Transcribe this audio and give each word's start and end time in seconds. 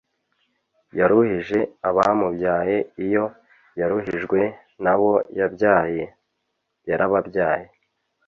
yaruhije 0.99 1.59
abamubyaye 1.89 2.77
iyo 3.05 3.25
yaruhijwe 3.79 4.39
n'abo 4.83 5.11
yabyaye. 5.39 6.03
narababyaye 6.85 7.67